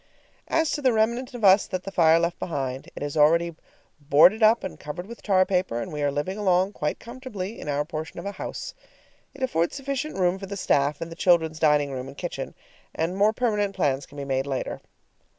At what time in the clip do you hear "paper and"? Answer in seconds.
5.45-5.93